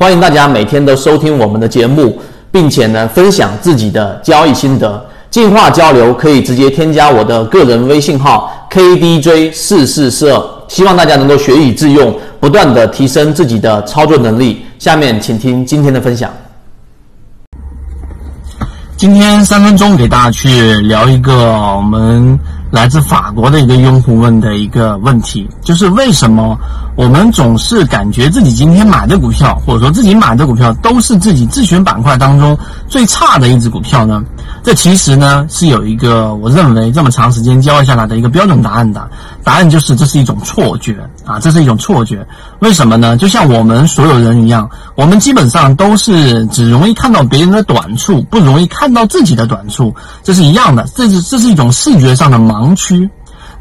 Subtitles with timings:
[0.00, 2.18] 欢迎大家每天都收听我们的节目，
[2.50, 5.06] 并且呢分享自己的交易心得。
[5.28, 14.64] 进化交流可以直接添加我的个人微信号 KDJ 四四四二，希望大家能够学以致用，不断的提升自己的操作能力。
[14.78, 16.30] 下面请听今天的分享。
[18.96, 20.48] 今天三分钟给大家去
[20.88, 21.30] 聊一个
[21.76, 26.56] 我们来自法国的一个用户问的一个问题，就是为什么
[26.94, 32.56] 我们总是感觉自己今天买的股票，或者说自己买的股票都是自己自选板块当中
[32.88, 34.22] 最差的一只股票呢？
[34.62, 39.08] 这其实呢是有一个我认为这么长时间教下来的一个标准答案的，
[39.42, 42.26] 答案就是这是一种错觉啊，这是一种错觉。
[42.60, 43.16] 为什么呢？
[43.16, 50.86] 就像我们所有人一样，我们基本上都是只容易看到别人的短处，不容易看到自己的短处，这是一样的。
[50.94, 53.08] 这是这是一种视觉上的盲区。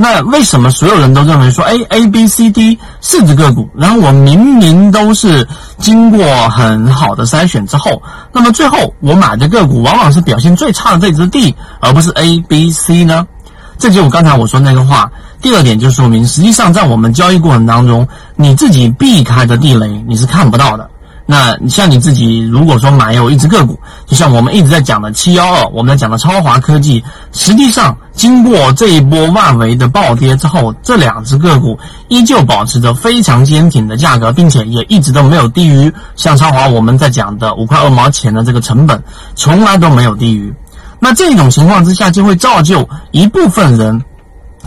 [0.00, 5.46] 那为什么所有人都认为说，哎，A、B、C、D 四只个股，然后我明明都是
[5.76, 8.00] 经过很好的筛选之后，
[8.32, 13.26] 那么最后我买的个股往往是表现最差的这只 D，而不是 A、B、C 呢？
[13.76, 15.10] 这就我刚才我说那个话。
[15.40, 20.88] 第二点就说明，实际上在我们交易过程当中，你自己避开的地雷你是看不到的。
[21.30, 39.02] 那像你自己，如果说买有一只个股，就像我们一直在讲的七幺二，我们在讲的超华科技，实际上经过这一波万维的暴跌之后，这两只个股依旧保持着非常坚挺的价格，并且也一直都没有低于像超华我们在讲的五块二毛钱的这个成本，
[39.34, 40.54] 从来都没有低于。
[40.98, 44.02] 那这种情况之下，就会造就一部分人。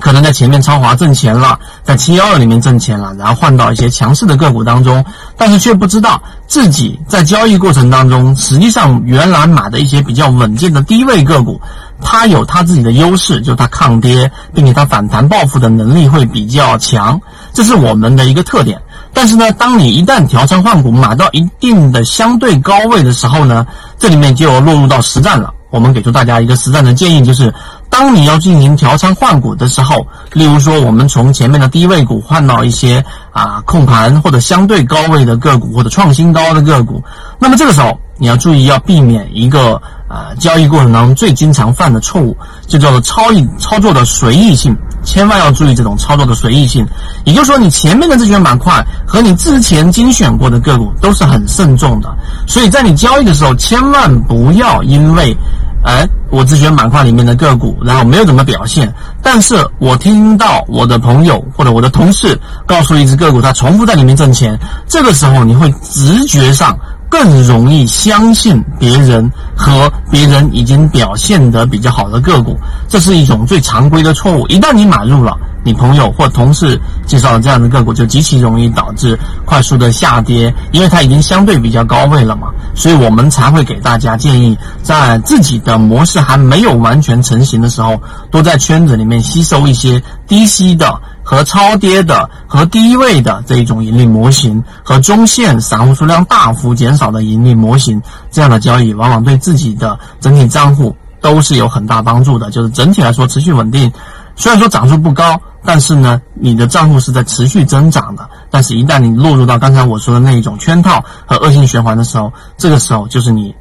[0.00, 5.04] 可能在前面超华挣钱了，在七幺二里面挣钱了，然后换到一些强势的个股当中，
[5.36, 11.60] 但是却不知道自己在交易过程当中，实际上原来买的一些比较稳健的低位个股，
[12.00, 17.20] 它有它自己的优势，就是它抗跌，并且它反弹报复的能力会比较强，
[17.52, 18.80] 这是我们的一个特点。
[19.12, 23.66] 但是呢，当你一旦调仓换股买到一定的相对高位的时候呢，
[23.98, 25.52] 这里面就落入到实战了。
[25.70, 27.52] 我们给出大家一个实战的建议，就是。
[27.98, 37.02] 当你要进行调仓换股的时候，例如说我们从前面的低位股换到一些啊控盘或者相对高位的个股或者创新高的个股，
[37.40, 42.36] 那么这个时候你要注意要避免一个啊交易过程当中最经常犯的错误，
[42.68, 46.86] 就叫做操易操作的随意性，千万要注意这种操作的随意性。
[47.24, 52.16] 也就是说，你前面的自选板块和你之前精选过的个股都是很慎重的，
[52.46, 55.36] 所以在你交易的时候千万不要因为。
[55.84, 64.58] 哎，我只选板块里面的个股，然后没有怎么表现，但是我听到我的朋友或者我的同事告诉一只个股，它重复在里面挣钱，
[64.88, 66.76] 这个时候你会直觉上
[67.08, 72.58] 更容易相信别人和别人已经表现的比较好的个股，
[72.88, 74.46] 这是一种最常规的错误。
[74.48, 75.34] 一旦你买入了，
[75.68, 82.48] 你朋友或同事介绍的这样的个股，就极其容易导致快速的下跌，因为它已经相对比较高位了嘛。
[82.74, 98.00] 所以我们才会给大家建议，在自己的模式还没有完全成型的时候，多在圈子里面吸收一些低吸的和超跌的和低位的这一种盈利模型，和中线散户数量大幅减少的盈利模型，
[98.30, 103.92] 这样的交易往往对自己的整体账户都是有很大帮助的，就是整体来说持续稳定。
[104.36, 108.26] 虽然说涨幅不高，但是呢，你的账户是在持续增长的。
[108.50, 113.54] 但是，一旦你落入到刚才我说的那一种圈套和恶性循环的时候，这个时候就是你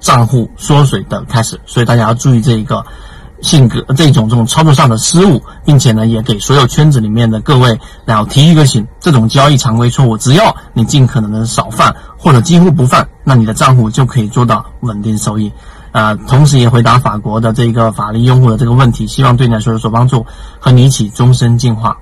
[0.00, 1.60] 账户缩水的开始。
[1.66, 2.82] 所以大家要注意这一个
[3.42, 15.52] 性格、这种这种操作上的失误，并且呢，也给所有圈子里面的各位然后提一个醒：这种交易常规错误，只要你尽可能的少犯或者几乎不犯，那你的账户就可以做到稳定收益。
[15.92, 20.26] 啊，同时也回答法国的这个法律用户的这个问题，希望对你来说有所帮助，
[20.58, 21.98] 和你一起终身进化。